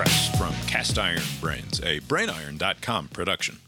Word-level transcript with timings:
Press 0.00 0.34
from 0.38 0.54
Cast 0.66 0.98
Iron 0.98 1.20
Brains, 1.42 1.78
a 1.80 2.00
brainiron.com 2.00 3.08
production. 3.08 3.58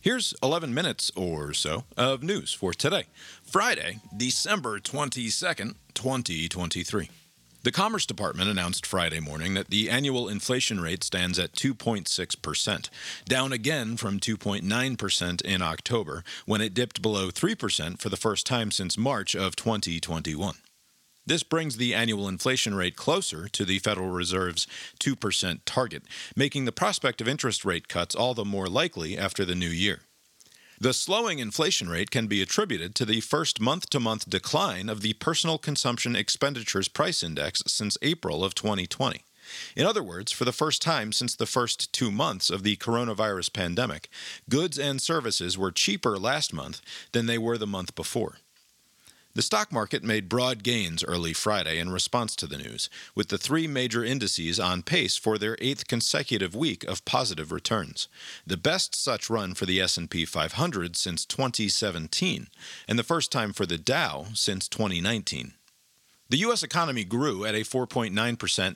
Here's 0.00 0.32
11 0.42 0.72
minutes 0.72 1.12
or 1.14 1.52
so 1.52 1.84
of 1.98 2.22
news 2.22 2.54
for 2.54 2.72
today, 2.72 3.08
Friday, 3.42 3.98
December 4.16 4.80
22nd, 4.80 5.74
2023. 5.92 7.10
The 7.64 7.72
Commerce 7.72 8.06
Department 8.06 8.48
announced 8.48 8.86
Friday 8.86 9.20
morning 9.20 9.52
that 9.52 9.68
the 9.68 9.90
annual 9.90 10.30
inflation 10.30 10.80
rate 10.80 11.04
stands 11.04 11.38
at 11.38 11.52
2.6%, 11.52 12.88
down 13.26 13.52
again 13.52 13.98
from 13.98 14.18
2.9% 14.18 15.42
in 15.42 15.60
October, 15.60 16.24
when 16.46 16.62
it 16.62 16.72
dipped 16.72 17.02
below 17.02 17.28
3% 17.28 18.00
for 18.00 18.08
the 18.08 18.16
first 18.16 18.46
time 18.46 18.70
since 18.70 18.96
March 18.96 19.34
of 19.34 19.56
2021. 19.56 20.54
This 21.24 21.44
brings 21.44 21.76
the 21.76 21.94
annual 21.94 22.26
inflation 22.26 22.74
rate 22.74 22.96
closer 22.96 23.46
to 23.48 23.64
the 23.64 23.78
Federal 23.78 24.10
Reserve's 24.10 24.66
2% 24.98 25.60
target, 25.64 26.02
making 26.34 26.64
the 26.64 26.72
prospect 26.72 27.20
of 27.20 27.28
interest 27.28 27.64
rate 27.64 27.86
cuts 27.86 28.16
all 28.16 28.34
the 28.34 28.44
more 28.44 28.66
likely 28.66 29.16
after 29.16 29.44
the 29.44 29.54
new 29.54 29.68
year. 29.68 30.00
The 30.80 30.92
slowing 30.92 31.38
inflation 31.38 31.88
rate 31.88 32.10
can 32.10 32.26
be 32.26 32.42
attributed 32.42 32.96
to 32.96 33.04
the 33.04 33.20
first 33.20 33.60
month 33.60 33.88
to 33.90 34.00
month 34.00 34.28
decline 34.28 34.88
of 34.88 35.00
the 35.00 35.12
Personal 35.12 35.56
Consumption 35.56 36.16
Expenditures 36.16 36.88
Price 36.88 37.22
Index 37.22 37.62
since 37.68 37.96
April 38.02 38.42
of 38.42 38.56
2020. 38.56 39.24
In 39.76 39.86
other 39.86 40.02
words, 40.02 40.32
for 40.32 40.44
the 40.44 40.50
first 40.50 40.82
time 40.82 41.12
since 41.12 41.36
the 41.36 41.46
first 41.46 41.92
two 41.92 42.10
months 42.10 42.50
of 42.50 42.64
the 42.64 42.76
coronavirus 42.78 43.52
pandemic, 43.52 44.08
goods 44.48 44.76
and 44.76 45.00
services 45.00 45.56
were 45.56 45.70
cheaper 45.70 46.18
last 46.18 46.52
month 46.52 46.80
than 47.12 47.26
they 47.26 47.38
were 47.38 47.58
the 47.58 47.66
month 47.66 47.94
before. 47.94 48.38
The 49.34 49.40
stock 49.40 49.72
market 49.72 50.04
made 50.04 50.28
broad 50.28 50.62
gains 50.62 51.02
early 51.02 51.32
Friday 51.32 51.78
in 51.78 51.90
response 51.90 52.36
to 52.36 52.46
the 52.46 52.58
news, 52.58 52.90
with 53.14 53.28
the 53.28 53.38
three 53.38 53.66
major 53.66 54.04
indices 54.04 54.60
on 54.60 54.82
pace 54.82 55.16
for 55.16 55.38
their 55.38 55.56
eighth 55.58 55.86
consecutive 55.86 56.54
week 56.54 56.84
of 56.84 57.06
positive 57.06 57.50
returns, 57.50 58.08
the 58.46 58.58
best 58.58 58.94
such 58.94 59.30
run 59.30 59.54
for 59.54 59.64
the 59.64 59.80
S&P 59.80 60.26
500 60.26 60.96
since 60.96 61.24
2017, 61.24 62.48
and 62.86 62.98
the 62.98 63.02
first 63.02 63.32
time 63.32 63.54
for 63.54 63.64
the 63.64 63.78
Dow 63.78 64.26
since 64.34 64.68
2019. 64.68 65.54
The 66.32 66.38
U.S. 66.38 66.62
economy 66.62 67.04
grew 67.04 67.44
at 67.44 67.54
a 67.54 67.58
4.9% 67.58 68.10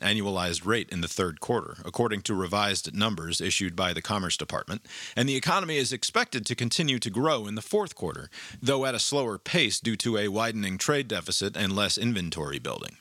annualized 0.01 0.67
rate 0.67 0.91
in 0.91 1.01
the 1.01 1.09
third 1.09 1.41
quarter, 1.41 1.79
according 1.87 2.21
to 2.25 2.35
revised 2.35 2.95
numbers 2.95 3.41
issued 3.41 3.75
by 3.75 3.95
the 3.95 4.03
Commerce 4.03 4.37
Department, 4.37 4.85
and 5.17 5.27
the 5.27 5.37
economy 5.37 5.79
is 5.79 5.91
expected 5.91 6.45
to 6.45 6.55
continue 6.55 6.99
to 6.99 7.09
grow 7.09 7.47
in 7.47 7.55
the 7.55 7.63
fourth 7.63 7.95
quarter, 7.95 8.29
though 8.61 8.85
at 8.85 8.95
a 8.95 8.99
slower 8.99 9.39
pace 9.39 9.81
due 9.81 9.97
to 9.97 10.19
a 10.19 10.29
widening 10.29 10.77
trade 10.77 11.09
deficit 11.09 11.57
and 11.57 11.75
less 11.75 11.97
inventory 11.97 12.59
building. 12.59 12.99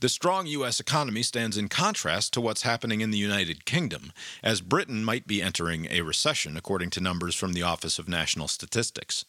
The 0.00 0.08
strong 0.08 0.46
U.S. 0.46 0.80
economy 0.80 1.22
stands 1.22 1.58
in 1.58 1.68
contrast 1.68 2.32
to 2.32 2.40
what's 2.40 2.62
happening 2.62 3.02
in 3.02 3.10
the 3.10 3.18
United 3.18 3.66
Kingdom, 3.66 4.14
as 4.42 4.62
Britain 4.62 5.04
might 5.04 5.26
be 5.26 5.42
entering 5.42 5.86
a 5.90 6.00
recession, 6.00 6.56
according 6.56 6.88
to 6.92 7.02
numbers 7.02 7.34
from 7.34 7.52
the 7.52 7.62
Office 7.62 7.98
of 7.98 8.08
National 8.08 8.48
Statistics. 8.48 9.26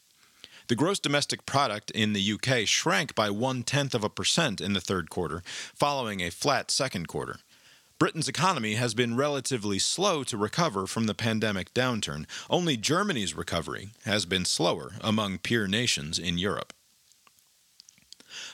The 0.69 0.75
gross 0.75 0.99
domestic 0.99 1.45
product 1.45 1.91
in 1.91 2.13
the 2.13 2.33
UK 2.33 2.65
shrank 2.65 3.15
by 3.15 3.29
one 3.29 3.63
tenth 3.63 3.93
of 3.93 4.03
a 4.03 4.09
percent 4.09 4.61
in 4.61 4.71
the 4.71 4.79
third 4.79 5.09
quarter, 5.09 5.43
following 5.75 6.21
a 6.21 6.29
flat 6.29 6.71
second 6.71 7.09
quarter. 7.09 7.39
Britain's 7.99 8.29
economy 8.29 8.75
has 8.75 8.93
been 8.93 9.17
relatively 9.17 9.77
slow 9.77 10.23
to 10.23 10.37
recover 10.37 10.87
from 10.87 11.05
the 11.05 11.13
pandemic 11.13 11.73
downturn. 11.73 12.25
Only 12.49 12.77
Germany's 12.77 13.35
recovery 13.35 13.89
has 14.05 14.25
been 14.25 14.45
slower 14.45 14.93
among 15.01 15.39
peer 15.39 15.67
nations 15.67 16.17
in 16.17 16.37
Europe. 16.37 16.71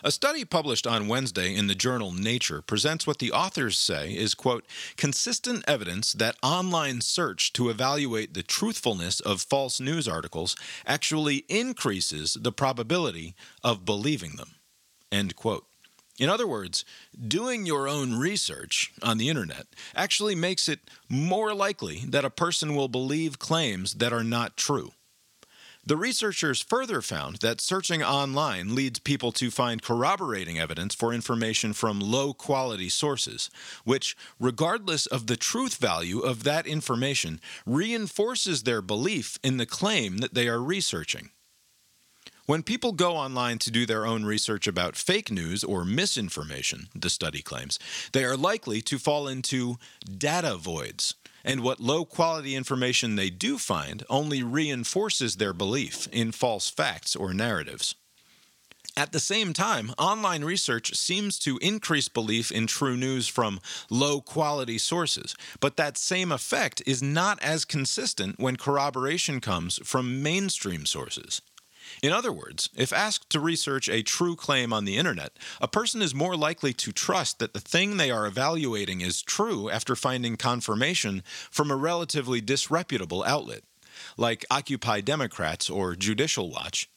A 0.03 0.11
study 0.11 0.45
published 0.45 0.87
on 0.87 1.07
Wednesday 1.07 1.53
in 1.55 1.67
the 1.67 1.75
journal 1.75 2.11
Nature 2.11 2.61
presents 2.61 3.05
what 3.05 3.19
the 3.19 3.31
authors 3.31 3.77
say 3.77 4.11
is, 4.13 4.33
quote, 4.33 4.65
consistent 4.97 5.63
evidence 5.67 6.13
that 6.13 6.37
online 6.41 7.01
search 7.01 7.53
to 7.53 7.69
evaluate 7.69 8.33
the 8.33 8.43
truthfulness 8.43 9.19
of 9.19 9.41
false 9.41 9.79
news 9.79 10.07
articles 10.07 10.55
actually 10.85 11.45
increases 11.49 12.37
the 12.39 12.51
probability 12.51 13.35
of 13.63 13.85
believing 13.85 14.35
them, 14.35 14.55
end 15.11 15.35
quote. 15.35 15.65
In 16.19 16.29
other 16.29 16.47
words, 16.47 16.83
doing 17.27 17.65
your 17.65 17.87
own 17.87 18.19
research 18.19 18.91
on 19.01 19.17
the 19.17 19.29
internet 19.29 19.67
actually 19.95 20.35
makes 20.35 20.67
it 20.67 20.81
more 21.07 21.53
likely 21.53 22.03
that 22.07 22.25
a 22.25 22.29
person 22.29 22.75
will 22.75 22.89
believe 22.89 23.39
claims 23.39 23.95
that 23.95 24.11
are 24.11 24.23
not 24.23 24.57
true. 24.57 24.91
The 25.89 25.97
researchers 25.97 26.61
further 26.61 27.01
found 27.01 27.37
that 27.37 27.59
searching 27.59 28.03
online 28.03 28.75
leads 28.75 28.99
people 28.99 29.31
to 29.31 29.49
find 29.49 29.81
corroborating 29.81 30.59
evidence 30.59 30.93
for 30.93 31.11
information 31.11 31.73
from 31.73 31.99
low 31.99 32.31
quality 32.31 32.89
sources, 32.89 33.49
which, 33.85 34.15
regardless 34.39 35.07
of 35.07 35.25
the 35.25 35.35
truth 35.35 35.77
value 35.77 36.19
of 36.19 36.43
that 36.43 36.67
information, 36.67 37.41
reinforces 37.65 38.61
their 38.61 38.83
belief 38.83 39.39
in 39.43 39.57
the 39.57 39.65
claim 39.65 40.19
that 40.19 40.35
they 40.35 40.47
are 40.47 40.61
researching. 40.61 41.31
When 42.49 42.63
people 42.63 42.93
go 42.93 43.15
online 43.15 43.59
to 43.59 43.69
do 43.69 43.85
their 43.85 44.07
own 44.07 44.25
research 44.25 44.65
about 44.65 44.95
fake 44.95 45.29
news 45.29 45.63
or 45.63 45.85
misinformation, 45.85 46.87
the 46.95 47.11
study 47.11 47.43
claims, 47.43 47.77
they 48.11 48.23
are 48.23 48.35
likely 48.35 48.81
to 48.89 48.97
fall 48.97 49.27
into 49.27 49.77
data 50.17 50.57
voids 50.57 51.13
and 51.45 51.61
what 51.61 51.79
low 51.79 52.05
quality 52.05 52.55
information 52.55 53.15
they 53.15 53.29
do 53.29 53.59
find 53.59 54.03
only 54.09 54.41
reinforces 54.41 55.35
their 55.35 55.53
belief 55.53 56.07
in 56.11 56.31
false 56.31 56.71
facts 56.71 57.15
or 57.15 57.35
narratives. 57.35 57.93
At 58.97 59.11
the 59.11 59.19
same 59.19 59.53
time, 59.53 59.93
online 59.99 60.43
research 60.43 60.95
seems 60.95 61.37
to 61.41 61.59
increase 61.59 62.09
belief 62.09 62.51
in 62.51 62.65
true 62.65 62.97
news 62.97 63.27
from 63.27 63.59
low 63.91 64.21
quality 64.21 64.79
sources, 64.79 65.35
but 65.59 65.77
that 65.77 65.99
same 65.99 66.31
effect 66.31 66.81
is 66.87 67.03
not 67.03 67.37
as 67.43 67.63
consistent 67.63 68.39
when 68.39 68.55
corroboration 68.55 69.39
comes 69.39 69.79
from 69.83 70.23
mainstream 70.23 70.87
sources. 70.87 71.43
In 72.01 72.11
other 72.11 72.31
words, 72.31 72.69
if 72.75 72.93
asked 72.93 73.29
to 73.31 73.39
research 73.39 73.89
a 73.89 74.03
true 74.03 74.35
claim 74.35 74.71
on 74.73 74.85
the 74.85 74.97
internet, 74.97 75.37
a 75.61 75.67
person 75.67 76.01
is 76.01 76.13
more 76.15 76.35
likely 76.35 76.73
to 76.73 76.91
trust 76.91 77.39
that 77.39 77.53
the 77.53 77.59
thing 77.59 77.97
they 77.97 78.11
are 78.11 78.25
evaluating 78.25 79.01
is 79.01 79.21
true 79.21 79.69
after 79.69 79.95
finding 79.95 80.37
confirmation 80.37 81.23
from 81.51 81.71
a 81.71 81.75
relatively 81.75 82.41
disreputable 82.41 83.23
outlet, 83.23 83.63
like 84.17 84.45
Occupy 84.49 85.01
Democrats 85.01 85.69
or 85.69 85.95
Judicial 85.95 86.49
Watch, 86.49 86.89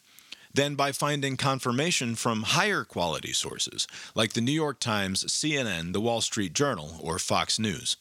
than 0.55 0.75
by 0.75 0.93
finding 0.93 1.37
confirmation 1.37 2.15
from 2.15 2.43
higher 2.43 2.85
quality 2.85 3.33
sources, 3.33 3.87
like 4.15 4.35
the 4.35 4.41
New 4.41 4.53
York 4.53 4.79
Times, 4.81 5.25
CNN, 5.25 5.93
the 5.93 6.01
Wall 6.01 6.21
Street 6.21 6.53
Journal, 6.53 6.99
or 7.01 7.19
Fox 7.19 7.59
News. 7.59 7.97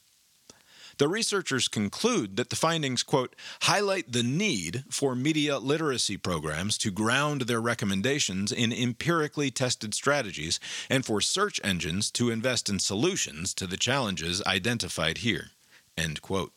The 1.01 1.07
researchers 1.07 1.67
conclude 1.67 2.35
that 2.35 2.51
the 2.51 2.55
findings, 2.55 3.01
quote, 3.01 3.35
highlight 3.63 4.11
the 4.11 4.21
need 4.21 4.83
for 4.91 5.15
media 5.15 5.57
literacy 5.57 6.15
programs 6.15 6.77
to 6.77 6.91
ground 6.91 7.41
their 7.41 7.59
recommendations 7.59 8.51
in 8.51 8.71
empirically 8.71 9.49
tested 9.49 9.95
strategies 9.95 10.59
and 10.91 11.03
for 11.03 11.19
search 11.19 11.59
engines 11.63 12.11
to 12.11 12.29
invest 12.29 12.69
in 12.69 12.77
solutions 12.77 13.55
to 13.55 13.65
the 13.65 13.77
challenges 13.77 14.43
identified 14.45 15.17
here, 15.17 15.49
end 15.97 16.21
quote. 16.21 16.53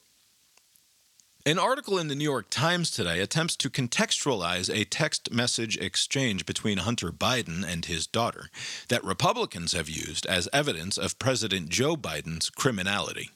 An 1.47 1.59
article 1.59 1.97
in 1.97 2.09
the 2.09 2.15
New 2.15 2.25
York 2.25 2.51
Times 2.51 2.91
today 2.91 3.21
attempts 3.21 3.57
to 3.57 3.71
contextualize 3.71 4.69
a 4.69 4.85
text 4.85 5.33
message 5.33 5.79
exchange 5.79 6.45
between 6.45 6.77
Hunter 6.77 7.11
Biden 7.11 7.65
and 7.67 7.87
his 7.87 8.07
daughter 8.07 8.51
that 8.91 9.05
Republicans 9.05 9.73
have 9.73 9.89
used 9.89 10.27
as 10.27 10.51
evidence 10.53 10.99
of 10.99 11.19
President 11.19 11.71
Joe 11.71 11.97
Biden's 11.97 12.51
criminality. 12.51 13.31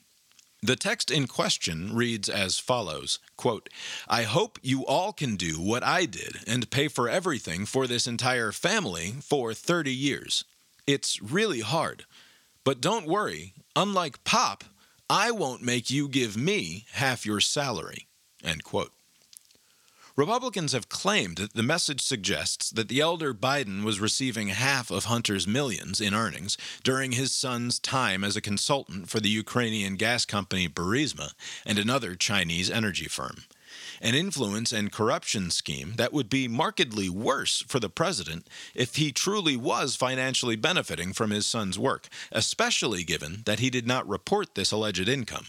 The 0.61 0.75
text 0.75 1.09
in 1.09 1.27
question 1.27 1.95
reads 1.95 2.27
as 2.27 2.59
follows 2.59 3.19
quote, 3.37 3.69
I 4.09 4.23
hope 4.23 4.59
you 4.61 4.85
all 4.85 5.13
can 5.13 5.37
do 5.37 5.53
what 5.53 5.83
I 5.83 6.05
did 6.05 6.39
and 6.45 6.69
pay 6.69 6.89
for 6.89 7.07
everything 7.07 7.65
for 7.65 7.87
this 7.87 8.05
entire 8.05 8.51
family 8.51 9.15
for 9.21 9.53
30 9.53 9.93
years. 9.93 10.43
It's 10.85 11.21
really 11.21 11.61
hard. 11.61 12.05
But 12.65 12.81
don't 12.81 13.07
worry, 13.07 13.53
unlike 13.75 14.23
Pop, 14.25 14.65
I 15.09 15.31
won't 15.31 15.61
make 15.61 15.89
you 15.89 16.09
give 16.09 16.35
me 16.35 16.85
half 16.91 17.25
your 17.25 17.39
salary. 17.39 18.07
End 18.43 18.63
quote. 18.63 18.91
Republicans 20.19 20.73
have 20.73 20.89
claimed 20.89 21.37
that 21.37 21.53
the 21.53 21.63
message 21.63 22.01
suggests 22.01 22.69
that 22.71 22.89
the 22.89 22.99
elder 22.99 23.33
Biden 23.33 23.85
was 23.85 24.01
receiving 24.01 24.49
half 24.49 24.91
of 24.91 25.05
Hunter's 25.05 25.47
millions 25.47 26.01
in 26.01 26.13
earnings 26.13 26.57
during 26.83 27.13
his 27.13 27.31
son's 27.31 27.79
time 27.79 28.25
as 28.25 28.35
a 28.35 28.41
consultant 28.41 29.09
for 29.09 29.21
the 29.21 29.29
Ukrainian 29.29 29.95
gas 29.95 30.25
company 30.25 30.67
Burisma 30.67 31.31
and 31.65 31.79
another 31.79 32.15
Chinese 32.15 32.69
energy 32.69 33.07
firm. 33.07 33.45
An 34.01 34.13
influence 34.13 34.73
and 34.73 34.91
corruption 34.91 35.51
scheme 35.51 35.93
that 35.95 36.11
would 36.11 36.29
be 36.29 36.49
markedly 36.49 37.07
worse 37.07 37.63
for 37.69 37.79
the 37.79 37.89
president 37.89 38.45
if 38.75 38.97
he 38.97 39.13
truly 39.13 39.55
was 39.55 39.95
financially 39.95 40.57
benefiting 40.57 41.13
from 41.13 41.29
his 41.29 41.47
son's 41.47 41.79
work, 41.79 42.09
especially 42.33 43.05
given 43.05 43.43
that 43.45 43.59
he 43.59 43.69
did 43.69 43.87
not 43.87 44.05
report 44.05 44.55
this 44.55 44.73
alleged 44.73 45.07
income. 45.07 45.45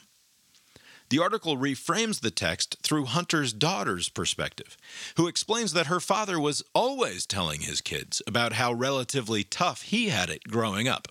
The 1.10 1.18
article 1.18 1.56
reframes 1.56 2.20
the 2.20 2.30
text 2.30 2.76
through 2.82 3.06
Hunter's 3.06 3.52
daughter's 3.52 4.08
perspective, 4.08 4.76
who 5.16 5.26
explains 5.26 5.72
that 5.72 5.88
her 5.88 5.98
father 5.98 6.38
was 6.38 6.62
always 6.72 7.26
telling 7.26 7.62
his 7.62 7.80
kids 7.80 8.22
about 8.28 8.52
how 8.52 8.72
relatively 8.72 9.42
tough 9.42 9.82
he 9.82 10.10
had 10.10 10.30
it 10.30 10.44
growing 10.44 10.86
up, 10.86 11.08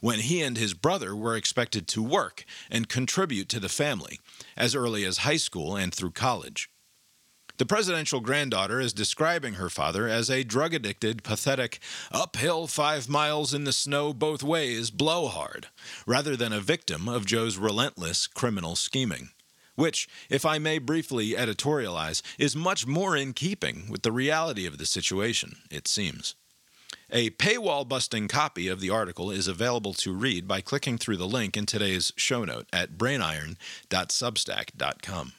when 0.00 0.20
he 0.20 0.40
and 0.40 0.56
his 0.56 0.72
brother 0.72 1.14
were 1.14 1.36
expected 1.36 1.86
to 1.88 2.02
work 2.02 2.46
and 2.70 2.88
contribute 2.88 3.50
to 3.50 3.60
the 3.60 3.68
family 3.68 4.18
as 4.56 4.74
early 4.74 5.04
as 5.04 5.18
high 5.18 5.36
school 5.36 5.76
and 5.76 5.94
through 5.94 6.12
college. 6.12 6.70
The 7.58 7.66
presidential 7.66 8.20
granddaughter 8.20 8.80
is 8.80 8.94
describing 8.94 9.54
her 9.54 9.68
father 9.68 10.08
as 10.08 10.30
a 10.30 10.44
drug 10.44 10.72
addicted, 10.72 11.22
pathetic, 11.22 11.78
uphill 12.10 12.66
five 12.66 13.06
miles 13.06 13.52
in 13.52 13.64
the 13.64 13.72
snow 13.74 14.14
both 14.14 14.42
ways 14.42 14.90
blowhard, 14.90 15.66
rather 16.06 16.36
than 16.36 16.54
a 16.54 16.60
victim 16.60 17.06
of 17.06 17.26
Joe's 17.26 17.58
relentless 17.58 18.26
criminal 18.26 18.76
scheming. 18.76 19.28
Which, 19.74 20.06
if 20.28 20.44
I 20.44 20.58
may 20.58 20.78
briefly 20.78 21.30
editorialize, 21.30 22.20
is 22.38 22.54
much 22.54 22.86
more 22.86 23.16
in 23.16 23.32
keeping 23.32 23.88
with 23.88 24.02
the 24.02 24.12
reality 24.12 24.66
of 24.66 24.76
the 24.78 24.86
situation, 24.86 25.56
it 25.70 25.88
seems. 25.88 26.34
A 27.10 27.30
paywall 27.30 27.88
busting 27.88 28.28
copy 28.28 28.68
of 28.68 28.80
the 28.80 28.90
article 28.90 29.30
is 29.30 29.48
available 29.48 29.94
to 29.94 30.12
read 30.12 30.46
by 30.48 30.60
clicking 30.60 30.98
through 30.98 31.18
the 31.18 31.26
link 31.26 31.56
in 31.56 31.64
today's 31.66 32.12
show 32.16 32.44
note 32.44 32.66
at 32.72 32.98
brainiron.substack.com. 32.98 35.32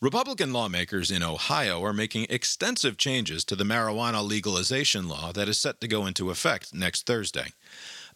Republican 0.00 0.52
lawmakers 0.52 1.10
in 1.10 1.22
Ohio 1.22 1.84
are 1.84 1.92
making 1.92 2.26
extensive 2.30 2.96
changes 2.96 3.44
to 3.44 3.54
the 3.54 3.64
marijuana 3.64 4.26
legalization 4.26 5.06
law 5.08 5.30
that 5.30 5.46
is 5.48 5.58
set 5.58 5.78
to 5.80 5.88
go 5.88 6.06
into 6.06 6.30
effect 6.30 6.72
next 6.72 7.06
Thursday. 7.06 7.48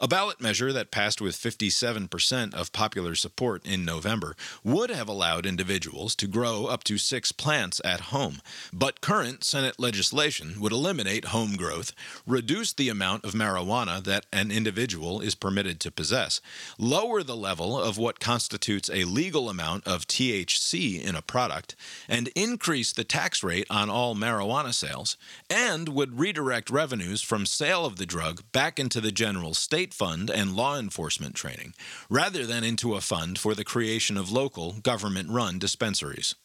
A 0.01 0.09
ballot 0.09 0.41
measure 0.41 0.73
that 0.73 0.91
passed 0.91 1.21
with 1.21 1.37
57% 1.37 2.53
of 2.53 2.73
popular 2.73 3.15
support 3.15 3.65
in 3.65 3.85
November 3.85 4.35
would 4.65 4.91
have 4.91 5.09
allowed 5.09 5.47
individuals 5.47 6.17
to 6.17 6.27
grow 6.27 6.67
up 6.67 6.83
to 6.85 6.99
six 6.99 7.31
plants 7.31 7.81
at 7.85 8.01
home, 8.13 8.41
but 8.73 9.01
current 9.01 9.45
Senate 9.45 9.79
legislation 9.79 10.57
would 10.59 10.73
eliminate 10.73 11.27
home 11.27 11.55
growth, 11.55 11.93
reduce 12.27 12.73
the 12.73 12.89
amount 12.89 13.25
of 13.25 13.35
marijuana 13.35 14.03
that 14.03 14.27
an 14.33 14.51
individual 14.51 15.21
is 15.21 15.37
permitted 15.37 15.79
to 15.81 15.93
possess, 15.93 16.41
lower 16.77 17.23
the 17.23 17.37
level 17.37 17.81
of 17.81 17.97
what 17.97 18.19
constitutes 18.19 18.91
a 18.93 19.05
legal 19.05 19.49
amount 19.49 19.87
of 19.87 20.09
THC 20.09 21.03
in 21.03 21.15
a 21.15 21.23
product, 21.23 21.77
and 22.09 22.29
increase 22.35 22.93
the 22.93 23.05
tax 23.05 23.45
rate 23.45 23.67
on 23.71 23.89
all 23.89 24.17
marijuana 24.17 24.75
sales, 24.75 25.17
and 25.49 25.89
would 25.91 26.19
redirect 26.19 26.69
revenues 26.69 27.23
from 27.23 27.47
sale 27.47 27.87
of 27.87 27.97
the 27.97 28.07
drug 28.07 28.43
back 28.51 28.81
into 28.81 29.01
the 29.01 29.13
general 29.13 29.55
state 29.55 29.84
state 29.85 29.93
fund 29.93 30.31
and 30.31 30.57
law 30.57 30.79
enforcement 30.79 31.35
training, 31.35 31.75
rather 32.09 32.47
than 32.47 32.65
into 32.65 32.95
a 32.95 33.03
fund 33.03 33.39
for 33.39 33.55
the 33.55 33.65
creation 33.65 34.17
of 34.17 34.33
local, 34.33 34.73
government 34.73 35.29
run 35.29 35.59
dispensaries. 35.59 36.37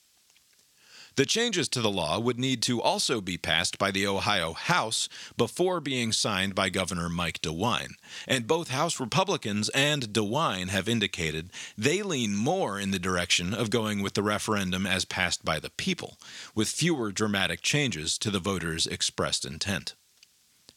The 1.15 1.25
changes 1.25 1.69
to 1.69 1.81
the 1.81 1.89
law 1.89 2.19
would 2.19 2.37
need 2.37 2.61
to 2.63 2.81
also 2.81 3.21
be 3.21 3.37
passed 3.37 3.77
by 3.77 3.91
the 3.91 4.05
Ohio 4.05 4.51
House 4.51 5.07
before 5.37 5.79
being 5.79 6.11
signed 6.11 6.53
by 6.53 6.67
Governor 6.67 7.07
Mike 7.07 7.41
DeWine. 7.41 7.93
And 8.27 8.45
both 8.45 8.71
House 8.71 8.99
Republicans 8.99 9.69
and 9.69 10.09
DeWine 10.11 10.67
have 10.67 10.89
indicated 10.89 11.49
they 11.77 12.01
lean 12.01 12.35
more 12.35 12.77
in 12.77 12.91
the 12.91 12.99
direction 12.99 13.53
of 13.53 13.69
going 13.69 14.01
with 14.01 14.15
the 14.15 14.23
referendum 14.23 14.85
as 14.85 15.05
passed 15.05 15.45
by 15.45 15.59
the 15.61 15.71
people, 15.71 16.17
with 16.53 16.67
fewer 16.67 17.13
dramatic 17.13 17.61
changes 17.61 18.17
to 18.17 18.31
the 18.31 18.39
voters' 18.39 18.85
expressed 18.85 19.45
intent. 19.45 19.95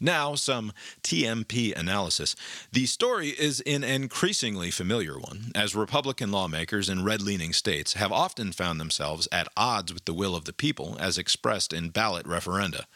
Now, 0.05 0.35
some 0.35 0.73
TMP 1.05 1.73
analysis. 1.79 2.35
The 2.73 2.87
story 2.87 3.29
is 3.29 3.61
an 3.61 3.85
increasingly 3.85 4.73
familiar 4.73 5.17
one, 5.17 5.53
as 5.55 5.77
Republican 5.77 6.33
lawmakers 6.33 6.89
in 6.89 7.05
red 7.05 7.23
leaning 7.23 7.53
states 7.53 7.93
have 7.93 8.11
often 8.11 8.51
found 8.51 8.81
themselves 8.81 9.29
at 9.31 9.47
odds 9.57 9.95
with 9.95 10.05
the 10.05 10.13
will 10.13 10.35
of 10.35 10.45
the 10.45 10.53
people 10.53 10.97
as 10.99 11.19
expressed 11.19 11.73
in 11.73 11.91
ballot 11.91 12.27
referenda. 12.27 12.87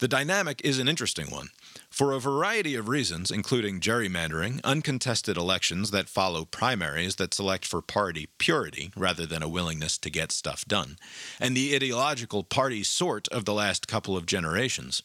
The 0.00 0.08
dynamic 0.08 0.60
is 0.62 0.78
an 0.78 0.86
interesting 0.86 1.30
one. 1.30 1.48
For 1.88 2.12
a 2.12 2.20
variety 2.20 2.74
of 2.74 2.88
reasons, 2.88 3.30
including 3.30 3.80
gerrymandering, 3.80 4.60
uncontested 4.64 5.38
elections 5.38 5.92
that 5.92 6.10
follow 6.10 6.44
primaries 6.44 7.16
that 7.16 7.32
select 7.32 7.64
for 7.64 7.80
party 7.80 8.28
purity 8.36 8.90
rather 8.96 9.24
than 9.24 9.42
a 9.42 9.48
willingness 9.48 9.96
to 9.98 10.10
get 10.10 10.30
stuff 10.30 10.66
done, 10.66 10.98
and 11.40 11.56
the 11.56 11.74
ideological 11.74 12.42
party 12.42 12.82
sort 12.82 13.28
of 13.28 13.46
the 13.46 13.54
last 13.54 13.88
couple 13.88 14.14
of 14.14 14.26
generations. 14.26 15.02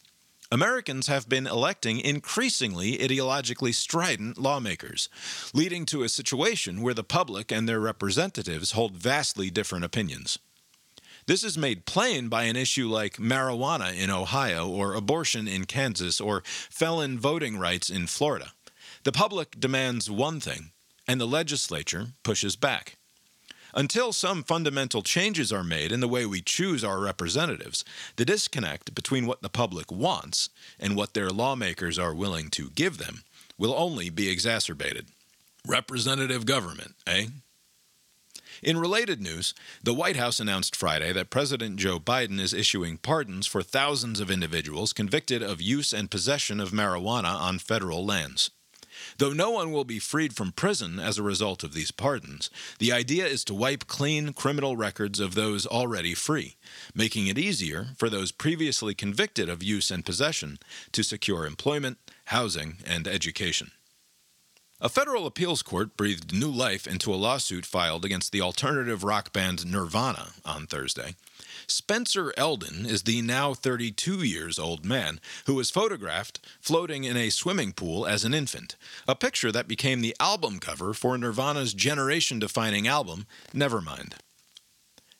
Americans 0.51 1.05
have 1.05 1.29
been 1.29 1.45
electing 1.45 1.99
increasingly 1.99 2.97
ideologically 2.97 3.73
strident 3.73 4.39
lawmakers, 4.39 5.07
leading 5.53 5.85
to 5.85 6.01
a 6.01 6.09
situation 6.09 6.81
where 6.81 6.95
the 6.95 7.03
public 7.03 7.51
and 7.51 7.69
their 7.69 7.79
representatives 7.79 8.71
hold 8.71 8.93
vastly 8.93 9.51
different 9.51 9.85
opinions. 9.85 10.39
This 11.27 11.43
is 11.43 11.55
made 11.55 11.85
plain 11.85 12.29
by 12.29 12.43
an 12.43 12.55
issue 12.55 12.89
like 12.89 13.17
marijuana 13.17 13.95
in 13.95 14.09
Ohio, 14.09 14.67
or 14.67 14.95
abortion 14.95 15.47
in 15.47 15.65
Kansas, 15.65 16.19
or 16.19 16.41
felon 16.45 17.19
voting 17.19 17.59
rights 17.59 17.91
in 17.91 18.07
Florida. 18.07 18.53
The 19.03 19.11
public 19.11 19.59
demands 19.59 20.09
one 20.09 20.39
thing, 20.39 20.71
and 21.07 21.21
the 21.21 21.27
legislature 21.27 22.07
pushes 22.23 22.55
back. 22.55 22.98
Until 23.73 24.11
some 24.11 24.43
fundamental 24.43 25.01
changes 25.01 25.53
are 25.53 25.63
made 25.63 25.91
in 25.91 25.99
the 25.99 26.07
way 26.07 26.25
we 26.25 26.41
choose 26.41 26.83
our 26.83 26.99
representatives, 26.99 27.85
the 28.15 28.25
disconnect 28.25 28.95
between 28.95 29.27
what 29.27 29.41
the 29.41 29.49
public 29.49 29.91
wants 29.91 30.49
and 30.79 30.95
what 30.95 31.13
their 31.13 31.29
lawmakers 31.29 31.99
are 31.99 32.13
willing 32.13 32.49
to 32.51 32.71
give 32.71 32.97
them 32.97 33.23
will 33.57 33.73
only 33.75 34.09
be 34.09 34.29
exacerbated. 34.29 35.07
Representative 35.67 36.45
government, 36.45 36.95
eh? 37.05 37.27
In 38.61 38.77
related 38.77 39.21
news, 39.21 39.53
the 39.83 39.93
White 39.93 40.17
House 40.17 40.39
announced 40.39 40.75
Friday 40.75 41.13
that 41.13 41.29
President 41.29 41.77
Joe 41.77 41.99
Biden 41.99 42.39
is 42.39 42.53
issuing 42.53 42.97
pardons 42.97 43.47
for 43.47 43.61
thousands 43.61 44.19
of 44.19 44.31
individuals 44.31 44.91
convicted 44.91 45.41
of 45.41 45.61
use 45.61 45.93
and 45.93 46.11
possession 46.11 46.59
of 46.59 46.71
marijuana 46.71 47.33
on 47.35 47.59
federal 47.59 48.05
lands. 48.05 48.51
Though 49.17 49.33
no 49.33 49.51
one 49.51 49.71
will 49.71 49.83
be 49.83 49.99
freed 49.99 50.35
from 50.35 50.51
prison 50.51 50.99
as 50.99 51.17
a 51.17 51.23
result 51.23 51.63
of 51.63 51.73
these 51.73 51.91
pardons, 51.91 52.49
the 52.79 52.91
idea 52.91 53.25
is 53.25 53.43
to 53.45 53.53
wipe 53.53 53.87
clean 53.87 54.33
criminal 54.33 54.77
records 54.77 55.19
of 55.19 55.35
those 55.35 55.65
already 55.65 56.13
free, 56.13 56.55
making 56.93 57.27
it 57.27 57.37
easier 57.37 57.89
for 57.97 58.09
those 58.09 58.31
previously 58.31 58.93
convicted 58.93 59.49
of 59.49 59.63
use 59.63 59.91
and 59.91 60.05
possession 60.05 60.59
to 60.91 61.03
secure 61.03 61.45
employment, 61.45 61.97
housing, 62.25 62.77
and 62.85 63.07
education. 63.07 63.71
A 64.81 64.87
federal 64.87 65.27
appeals 65.27 65.61
court 65.61 65.97
breathed 65.97 66.33
new 66.33 66.49
life 66.49 66.87
into 66.87 67.13
a 67.13 67.15
lawsuit 67.15 67.65
filed 67.65 68.05
against 68.05 68.31
the 68.31 68.39
alternative 68.39 69.03
rock 69.03 69.33
band 69.33 69.65
Nirvana 69.65 70.29
on 70.45 70.67
Thursday. 70.67 71.15
Spencer 71.67 72.33
Elden 72.37 72.85
is 72.85 73.03
the 73.03 73.21
now 73.21 73.53
32 73.53 74.23
years 74.23 74.59
old 74.59 74.85
man 74.85 75.19
who 75.45 75.55
was 75.55 75.71
photographed 75.71 76.39
floating 76.61 77.03
in 77.03 77.17
a 77.17 77.29
swimming 77.29 77.73
pool 77.73 78.05
as 78.05 78.23
an 78.23 78.33
infant, 78.33 78.75
a 79.07 79.15
picture 79.15 79.51
that 79.51 79.67
became 79.67 80.01
the 80.01 80.15
album 80.19 80.59
cover 80.59 80.93
for 80.93 81.17
Nirvana's 81.17 81.73
generation 81.73 82.39
defining 82.39 82.87
album, 82.87 83.25
Nevermind. 83.53 84.13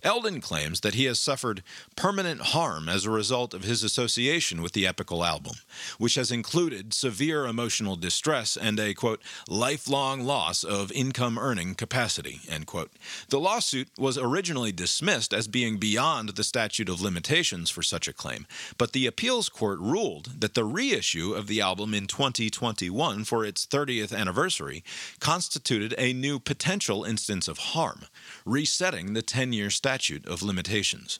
Elden 0.01 0.39
claims 0.39 0.79
that 0.79 0.93
he 0.93 1.05
has 1.05 1.19
suffered 1.19 1.61
permanent 1.97 2.39
harm 2.39 2.87
as 2.87 3.05
a 3.05 3.11
result 3.11 3.53
of 3.53 3.63
his 3.63 3.83
association 3.83 4.61
with 4.61 4.71
the 4.71 4.87
epical 4.87 5.25
album, 5.25 5.55
which 5.97 6.15
has 6.15 6.31
included 6.31 6.93
severe 6.93 7.45
emotional 7.45 7.97
distress 7.97 8.55
and 8.55 8.79
a, 8.79 8.93
quote, 8.93 9.21
lifelong 9.49 10.21
loss 10.21 10.63
of 10.63 10.89
income 10.93 11.37
earning 11.37 11.75
capacity, 11.75 12.39
end 12.47 12.65
quote. 12.65 12.91
The 13.27 13.41
lawsuit 13.41 13.89
was 13.97 14.17
originally 14.17 14.71
dismissed 14.71 15.33
as 15.33 15.49
being 15.49 15.77
beyond 15.77 16.29
the 16.29 16.45
statute 16.45 16.87
of 16.87 17.01
limitations 17.01 17.69
for 17.69 17.83
such 17.83 18.07
a 18.07 18.13
claim, 18.13 18.47
but 18.77 18.93
the 18.93 19.05
appeals 19.05 19.49
court 19.49 19.79
ruled 19.79 20.39
that 20.39 20.53
the 20.53 20.63
reissue 20.63 21.33
of 21.33 21.47
the 21.47 21.59
album 21.59 21.93
in 21.93 22.07
2021 22.07 23.25
for 23.25 23.43
its 23.43 23.65
30th 23.65 24.17
anniversary 24.17 24.81
constituted 25.19 25.93
a 25.97 26.13
new 26.13 26.39
potential 26.39 27.03
instance 27.03 27.49
of 27.49 27.57
harm, 27.57 28.05
resetting 28.45 29.13
the 29.13 29.21
10 29.21 29.51
year 29.51 29.69
statute 29.69 29.88
statute 29.89 30.27
of 30.27 30.43
limitations. 30.43 31.19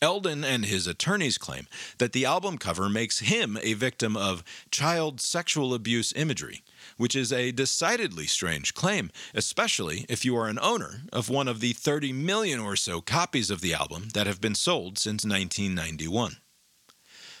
Elden 0.00 0.44
and 0.44 0.64
his 0.64 0.86
attorneys 0.86 1.36
claim 1.36 1.66
that 1.98 2.12
the 2.12 2.24
album 2.24 2.56
cover 2.56 2.88
makes 2.88 3.18
him 3.18 3.58
a 3.64 3.74
victim 3.74 4.16
of 4.16 4.44
child 4.70 5.20
sexual 5.20 5.74
abuse 5.74 6.12
imagery, 6.12 6.62
which 6.98 7.16
is 7.16 7.32
a 7.32 7.50
decidedly 7.50 8.28
strange 8.28 8.74
claim, 8.74 9.10
especially 9.34 10.06
if 10.08 10.24
you 10.24 10.36
are 10.36 10.46
an 10.46 10.60
owner 10.62 11.02
of 11.12 11.28
one 11.28 11.48
of 11.48 11.58
the 11.58 11.72
30 11.72 12.12
million 12.12 12.60
or 12.60 12.76
so 12.76 13.00
copies 13.00 13.50
of 13.50 13.60
the 13.60 13.74
album 13.74 14.10
that 14.14 14.28
have 14.28 14.40
been 14.40 14.54
sold 14.54 14.96
since 14.96 15.24
1991. 15.24 16.36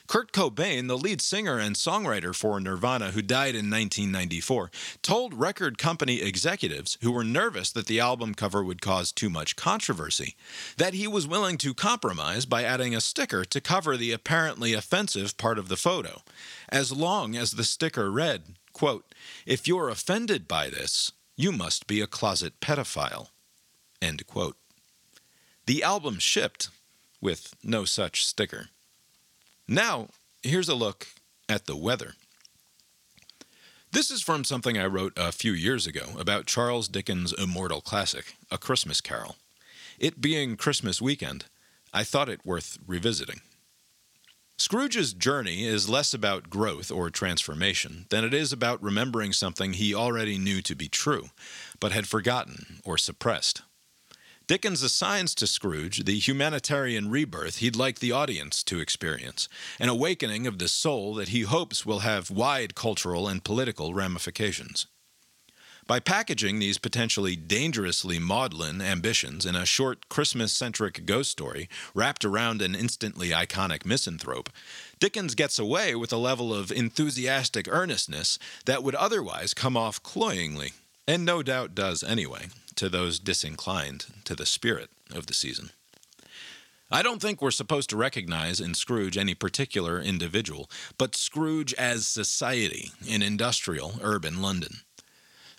Kurt 0.06 0.32
Cobain, 0.32 0.86
the 0.86 0.98
lead 0.98 1.22
singer 1.22 1.58
and 1.58 1.74
songwriter 1.74 2.34
for 2.34 2.60
Nirvana, 2.60 3.12
who 3.12 3.22
died 3.22 3.54
in 3.54 3.70
1994, 3.70 4.70
told 5.00 5.32
record 5.32 5.78
company 5.78 6.20
executives 6.20 6.98
who 7.00 7.10
were 7.10 7.24
nervous 7.24 7.72
that 7.72 7.86
the 7.86 8.00
album 8.00 8.34
cover 8.34 8.62
would 8.62 8.82
cause 8.82 9.10
too 9.10 9.30
much 9.30 9.56
controversy 9.56 10.36
that 10.76 10.92
he 10.92 11.08
was 11.08 11.26
willing 11.26 11.56
to 11.58 11.72
compromise 11.72 12.44
by 12.44 12.64
adding 12.64 12.94
a 12.94 13.00
sticker 13.00 13.44
to 13.46 13.60
cover 13.62 13.96
the 13.96 14.12
apparently 14.12 14.74
offensive 14.74 15.36
part 15.38 15.58
of 15.58 15.68
the 15.68 15.76
photo, 15.76 16.20
as 16.68 16.92
long 16.92 17.34
as 17.34 17.52
the 17.52 17.64
sticker 17.64 18.10
read, 18.10 18.42
quote, 18.74 19.06
If 19.46 19.66
you're 19.66 19.88
offended 19.88 20.46
by 20.46 20.68
this, 20.68 21.12
you 21.34 21.50
must 21.50 21.86
be 21.86 22.02
a 22.02 22.06
closet 22.06 22.60
pedophile. 22.60 23.28
End 24.02 24.26
quote. 24.26 24.56
The 25.66 25.82
album 25.82 26.18
shipped 26.18 26.68
with 27.22 27.54
no 27.64 27.86
such 27.86 28.26
sticker. 28.26 28.68
Now, 29.66 30.08
here's 30.42 30.68
a 30.68 30.74
look 30.74 31.06
at 31.48 31.64
the 31.66 31.76
weather. 31.76 32.14
This 33.92 34.10
is 34.10 34.20
from 34.20 34.44
something 34.44 34.76
I 34.76 34.86
wrote 34.86 35.14
a 35.16 35.32
few 35.32 35.52
years 35.52 35.86
ago 35.86 36.10
about 36.18 36.46
Charles 36.46 36.88
Dickens' 36.88 37.32
immortal 37.32 37.80
classic, 37.80 38.34
A 38.50 38.58
Christmas 38.58 39.00
Carol. 39.00 39.36
It 39.98 40.20
being 40.20 40.56
Christmas 40.56 41.00
weekend, 41.00 41.46
I 41.94 42.04
thought 42.04 42.28
it 42.28 42.44
worth 42.44 42.76
revisiting. 42.86 43.40
Scrooge's 44.58 45.14
journey 45.14 45.64
is 45.64 45.88
less 45.88 46.12
about 46.12 46.50
growth 46.50 46.90
or 46.90 47.08
transformation 47.08 48.06
than 48.10 48.24
it 48.24 48.34
is 48.34 48.52
about 48.52 48.82
remembering 48.82 49.32
something 49.32 49.72
he 49.72 49.94
already 49.94 50.38
knew 50.38 50.60
to 50.62 50.74
be 50.74 50.88
true, 50.88 51.30
but 51.80 51.92
had 51.92 52.06
forgotten 52.06 52.80
or 52.84 52.98
suppressed. 52.98 53.62
Dickens 54.46 54.82
assigns 54.82 55.34
to 55.36 55.46
Scrooge 55.46 56.04
the 56.04 56.18
humanitarian 56.18 57.08
rebirth 57.08 57.56
he'd 57.56 57.76
like 57.76 58.00
the 58.00 58.12
audience 58.12 58.62
to 58.64 58.78
experience, 58.78 59.48
an 59.80 59.88
awakening 59.88 60.46
of 60.46 60.58
the 60.58 60.68
soul 60.68 61.14
that 61.14 61.28
he 61.28 61.42
hopes 61.42 61.86
will 61.86 62.00
have 62.00 62.30
wide 62.30 62.74
cultural 62.74 63.26
and 63.26 63.42
political 63.42 63.94
ramifications. 63.94 64.86
By 65.86 65.98
packaging 65.98 66.58
these 66.58 66.76
potentially 66.76 67.36
dangerously 67.36 68.18
maudlin 68.18 68.82
ambitions 68.82 69.46
in 69.46 69.56
a 69.56 69.64
short 69.64 70.10
Christmas 70.10 70.52
centric 70.52 71.06
ghost 71.06 71.30
story 71.30 71.70
wrapped 71.94 72.22
around 72.22 72.60
an 72.60 72.74
instantly 72.74 73.30
iconic 73.30 73.86
misanthrope, 73.86 74.50
Dickens 74.98 75.34
gets 75.34 75.58
away 75.58 75.94
with 75.94 76.12
a 76.12 76.18
level 76.18 76.52
of 76.52 76.70
enthusiastic 76.70 77.66
earnestness 77.66 78.38
that 78.66 78.82
would 78.82 78.94
otherwise 78.94 79.54
come 79.54 79.76
off 79.76 80.02
cloyingly, 80.02 80.72
and 81.06 81.24
no 81.24 81.42
doubt 81.42 81.74
does 81.74 82.02
anyway, 82.02 82.46
to 82.76 82.88
those 82.88 83.18
disinclined 83.18 84.06
to 84.24 84.34
the 84.34 84.46
spirit 84.46 84.90
of 85.14 85.26
the 85.26 85.34
season. 85.34 85.70
I 86.90 87.02
don't 87.02 87.20
think 87.20 87.40
we're 87.40 87.50
supposed 87.50 87.90
to 87.90 87.96
recognize 87.96 88.60
in 88.60 88.74
Scrooge 88.74 89.16
any 89.16 89.34
particular 89.34 90.00
individual, 90.00 90.70
but 90.98 91.14
Scrooge 91.14 91.74
as 91.74 92.06
society 92.06 92.90
in 93.06 93.22
industrial, 93.22 93.94
urban 94.02 94.40
London. 94.40 94.78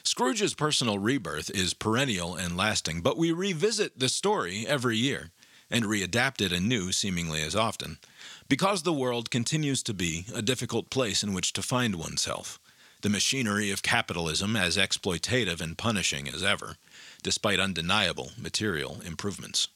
Scrooge's 0.04 0.54
personal 0.54 1.00
rebirth 1.00 1.50
is 1.50 1.74
perennial 1.74 2.36
and 2.36 2.56
lasting, 2.56 3.02
but 3.02 3.18
we 3.18 3.32
revisit 3.32 4.00
the 4.00 4.08
story 4.08 4.66
every 4.68 4.98
year 4.98 5.32
and 5.70 5.84
readapt 5.84 6.42
it 6.42 6.52
anew 6.52 6.92
seemingly 6.92 7.42
as 7.42 7.56
often, 7.56 7.98
because 8.48 8.84
the 8.84 8.94
world 8.94 9.32
continues 9.32 9.82
to 9.82 9.96
be 9.96 10.26
a 10.34 10.44
difficult 10.44 10.92
place 10.92 11.24
in 11.24 11.34
which 11.34 11.54
to 11.54 11.64
find 11.64 11.96
oneself, 11.96 12.60
the 13.06 13.10
machinery 13.12 13.70
of 13.70 13.84
capitalism 13.84 14.56
as 14.56 14.78
exploitative 14.78 15.62
and 15.62 15.78
punishing 15.78 16.28
as 16.28 16.42
ever, 16.42 16.76
despite 17.22 17.60
undeniable 17.60 18.32
material 18.36 19.00
improvements. 19.06 19.68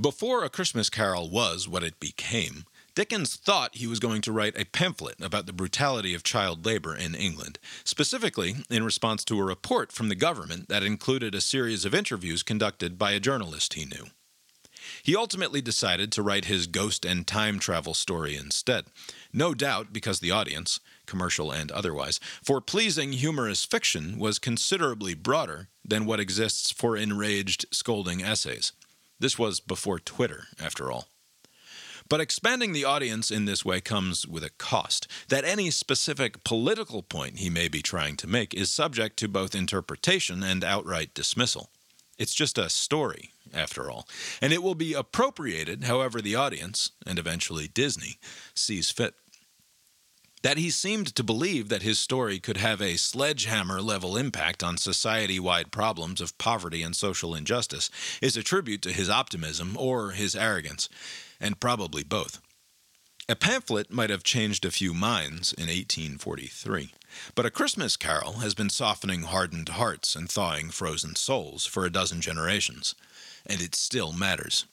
Before 0.00 0.44
A 0.44 0.48
Christmas 0.48 0.88
Carol 0.88 1.28
was 1.28 1.66
what 1.66 1.82
it 1.82 1.98
became, 1.98 2.64
Dickens 2.94 3.34
thought 3.34 3.74
he 3.74 3.88
was 3.88 3.98
going 3.98 4.22
to 4.22 4.30
write 4.30 4.56
a 4.56 4.66
pamphlet 4.66 5.16
about 5.20 5.46
the 5.46 5.52
brutality 5.52 6.14
of 6.14 6.22
child 6.22 6.64
labor 6.64 6.94
in 6.94 7.16
England, 7.16 7.58
specifically 7.82 8.54
in 8.70 8.84
response 8.84 9.24
to 9.24 9.40
a 9.40 9.44
report 9.44 9.90
from 9.90 10.08
the 10.08 10.14
government 10.14 10.68
that 10.68 10.84
included 10.84 11.34
a 11.34 11.40
series 11.40 11.84
of 11.84 11.92
interviews 11.92 12.44
conducted 12.44 12.96
by 12.96 13.10
a 13.10 13.18
journalist 13.18 13.74
he 13.74 13.84
knew. 13.84 14.06
He 15.02 15.16
ultimately 15.16 15.60
decided 15.60 16.12
to 16.12 16.22
write 16.22 16.44
his 16.44 16.68
ghost 16.68 17.04
and 17.04 17.26
time 17.26 17.58
travel 17.58 17.94
story 17.94 18.36
instead, 18.36 18.84
no 19.32 19.54
doubt 19.54 19.92
because 19.92 20.20
the 20.20 20.30
audience, 20.30 20.78
commercial 21.08 21.50
and 21.50 21.72
otherwise, 21.72 22.20
for 22.44 22.60
pleasing 22.60 23.12
humorous 23.12 23.64
fiction 23.64 24.18
was 24.18 24.38
considerably 24.38 25.14
broader 25.14 25.68
than 25.84 26.06
what 26.06 26.20
exists 26.20 26.70
for 26.70 26.96
enraged, 26.96 27.66
scolding 27.72 28.22
essays. 28.22 28.72
This 29.18 29.36
was 29.36 29.58
before 29.58 29.98
Twitter, 29.98 30.44
after 30.60 30.92
all. 30.92 31.08
But 32.08 32.20
expanding 32.20 32.72
the 32.72 32.84
audience 32.84 33.30
in 33.30 33.44
this 33.44 33.64
way 33.64 33.80
comes 33.80 34.26
with 34.26 34.42
a 34.42 34.50
cost. 34.50 35.06
That 35.28 35.44
any 35.44 35.70
specific 35.70 36.42
political 36.44 37.02
point 37.02 37.38
he 37.38 37.50
may 37.50 37.68
be 37.68 37.82
trying 37.82 38.16
to 38.18 38.26
make 38.26 38.54
is 38.54 38.70
subject 38.70 39.18
to 39.18 39.28
both 39.28 39.54
interpretation 39.54 40.42
and 40.42 40.64
outright 40.64 41.12
dismissal. 41.12 41.70
It's 42.16 42.34
just 42.34 42.58
a 42.58 42.70
story, 42.70 43.30
after 43.52 43.90
all, 43.90 44.08
and 44.40 44.52
it 44.52 44.62
will 44.62 44.74
be 44.74 44.94
appropriated 44.94 45.84
however 45.84 46.20
the 46.20 46.34
audience, 46.34 46.92
and 47.06 47.18
eventually 47.18 47.68
Disney, 47.68 48.18
sees 48.54 48.90
fit. 48.90 49.14
That 50.42 50.58
he 50.58 50.70
seemed 50.70 51.14
to 51.16 51.24
believe 51.24 51.68
that 51.68 51.82
his 51.82 51.98
story 51.98 52.38
could 52.38 52.58
have 52.58 52.80
a 52.80 52.96
sledgehammer 52.96 53.82
level 53.82 54.16
impact 54.16 54.62
on 54.62 54.76
society 54.76 55.40
wide 55.40 55.72
problems 55.72 56.20
of 56.20 56.38
poverty 56.38 56.82
and 56.82 56.94
social 56.94 57.34
injustice 57.34 57.90
is 58.22 58.36
a 58.36 58.42
tribute 58.44 58.82
to 58.82 58.92
his 58.92 59.10
optimism 59.10 59.76
or 59.76 60.12
his 60.12 60.36
arrogance 60.36 60.88
and 61.40 61.60
probably 61.60 62.04
both. 62.04 62.40
A 63.28 63.36
pamphlet 63.36 63.92
might 63.92 64.08
have 64.08 64.22
changed 64.22 64.64
a 64.64 64.70
few 64.70 64.94
minds 64.94 65.52
in 65.52 65.66
1843, 65.66 66.94
but 67.34 67.44
A 67.44 67.50
Christmas 67.50 67.96
Carol 67.96 68.34
has 68.34 68.54
been 68.54 68.70
softening 68.70 69.24
hardened 69.24 69.70
hearts 69.70 70.16
and 70.16 70.30
thawing 70.30 70.70
frozen 70.70 71.14
souls 71.14 71.66
for 71.66 71.84
a 71.84 71.92
dozen 71.92 72.22
generations, 72.22 72.94
and 73.44 73.60
it 73.60 73.74
still 73.74 74.12
matters. 74.12 74.64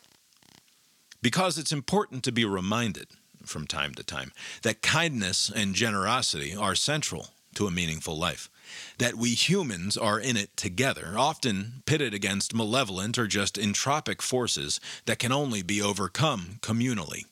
Because 1.21 1.57
it's 1.57 1.73
important 1.73 2.23
to 2.23 2.31
be 2.31 2.45
reminded, 2.45 3.07
from 3.47 3.67
time 3.67 3.93
to 3.95 4.03
time, 4.03 4.31
that 4.63 4.81
kindness 4.81 5.51
and 5.53 5.75
generosity 5.75 6.55
are 6.55 6.75
central 6.75 7.29
to 7.55 7.67
a 7.67 7.71
meaningful 7.71 8.17
life 8.17 8.49
that 8.97 9.15
we 9.15 9.29
humans 9.29 9.97
are 9.97 10.19
in 10.19 10.37
it 10.37 10.55
together, 10.57 11.13
often 11.17 11.83
pitted 11.85 12.13
against 12.13 12.53
malevolent 12.53 13.17
or 13.17 13.27
just 13.27 13.55
entropic 13.55 14.21
forces 14.21 14.79
that 15.05 15.19
can 15.19 15.31
only 15.31 15.61
be 15.61 15.81
overcome 15.81 16.57
communally. 16.61 17.25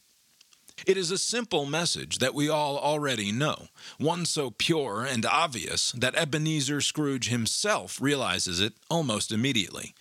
It 0.86 0.98
is 0.98 1.12
a 1.12 1.18
simple 1.18 1.66
message 1.66 2.18
that 2.18 2.34
we 2.34 2.50
all 2.50 2.78
already 2.78 3.32
know, 3.32 3.68
one 3.98 4.26
so 4.26 4.52
pure 4.52 5.06
and 5.06 5.26
obvious 5.26 5.92
that 5.94 6.16
Ebenezer 6.16 6.82
Scrooge 6.82 7.30
himself 7.30 8.02
realizes 8.02 8.60
it 8.60 8.74
almost 8.90 9.32
immediately. 9.32 9.94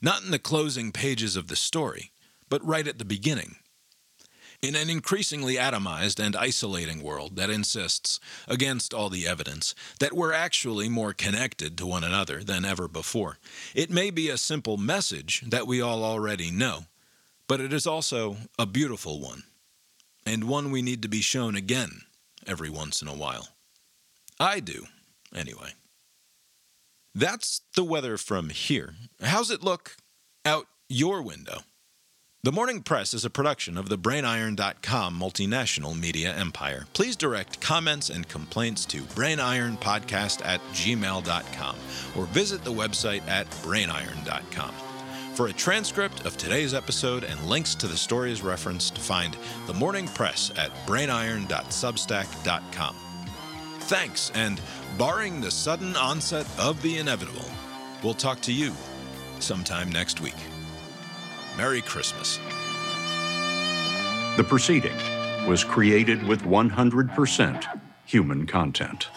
Not 0.00 0.22
in 0.22 0.30
the 0.30 0.38
closing 0.38 0.92
pages 0.92 1.36
of 1.36 1.48
the 1.48 1.56
story, 1.56 2.12
but 2.48 2.64
right 2.64 2.88
at 2.88 2.98
the 2.98 3.04
beginning. 3.04 3.56
In 4.62 4.76
an 4.76 4.90
increasingly 4.90 5.54
atomized 5.54 6.22
and 6.22 6.36
isolating 6.36 7.02
world 7.02 7.36
that 7.36 7.48
insists, 7.48 8.20
against 8.46 8.92
all 8.92 9.08
the 9.08 9.26
evidence, 9.26 9.74
that 10.00 10.12
we're 10.12 10.34
actually 10.34 10.86
more 10.88 11.14
connected 11.14 11.78
to 11.78 11.86
one 11.86 12.04
another 12.04 12.44
than 12.44 12.66
ever 12.66 12.86
before, 12.86 13.38
it 13.74 13.88
may 13.88 14.10
be 14.10 14.28
a 14.28 14.36
simple 14.36 14.76
message 14.76 15.42
that 15.46 15.66
we 15.66 15.80
all 15.80 16.04
already 16.04 16.50
know, 16.50 16.84
but 17.48 17.60
it 17.60 17.72
is 17.72 17.86
also 17.86 18.36
a 18.58 18.66
beautiful 18.66 19.18
one, 19.18 19.44
and 20.26 20.44
one 20.44 20.70
we 20.70 20.82
need 20.82 21.00
to 21.02 21.08
be 21.08 21.22
shown 21.22 21.56
again 21.56 22.02
every 22.46 22.68
once 22.68 23.00
in 23.00 23.08
a 23.08 23.14
while. 23.14 23.48
I 24.38 24.60
do, 24.60 24.84
anyway. 25.34 25.72
That's 27.14 27.62
the 27.76 27.84
weather 27.84 28.18
from 28.18 28.50
here. 28.50 28.94
How's 29.22 29.50
it 29.50 29.62
look 29.62 29.96
out 30.44 30.66
your 30.86 31.22
window? 31.22 31.60
The 32.42 32.52
Morning 32.52 32.80
Press 32.80 33.12
is 33.12 33.26
a 33.26 33.30
production 33.30 33.76
of 33.76 33.90
the 33.90 33.98
BrainIron.com 33.98 35.20
multinational 35.20 35.94
media 35.94 36.34
empire. 36.34 36.86
Please 36.94 37.14
direct 37.14 37.60
comments 37.60 38.08
and 38.08 38.26
complaints 38.26 38.86
to 38.86 39.02
brainironpodcast 39.02 40.40
at 40.46 40.62
gmail.com 40.72 41.76
or 42.16 42.24
visit 42.24 42.64
the 42.64 42.72
website 42.72 43.28
at 43.28 43.46
brainiron.com. 43.50 44.72
For 45.34 45.48
a 45.48 45.52
transcript 45.52 46.24
of 46.24 46.38
today's 46.38 46.72
episode 46.72 47.24
and 47.24 47.44
links 47.44 47.74
to 47.74 47.86
the 47.86 47.98
stories 47.98 48.40
referenced, 48.40 48.96
find 48.96 49.36
The 49.66 49.74
Morning 49.74 50.08
Press 50.08 50.50
at 50.56 50.70
brainiron.substack.com. 50.86 52.96
Thanks, 53.80 54.32
and 54.34 54.62
barring 54.96 55.42
the 55.42 55.50
sudden 55.50 55.94
onset 55.94 56.46
of 56.58 56.80
the 56.80 56.96
inevitable, 56.96 57.50
we'll 58.02 58.14
talk 58.14 58.40
to 58.40 58.52
you 58.52 58.72
sometime 59.40 59.92
next 59.92 60.22
week. 60.22 60.36
Merry 61.56 61.82
Christmas. 61.82 62.38
The 64.36 64.44
proceeding 64.44 64.96
was 65.46 65.64
created 65.64 66.22
with 66.26 66.42
100% 66.42 67.80
human 68.04 68.46
content. 68.46 69.08